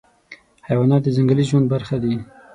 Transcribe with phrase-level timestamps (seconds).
[0.67, 2.15] حیوانات د ځنګلي ژوند برخه دي.